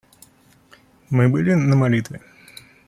[1.11, 2.21] Мы были на молитве.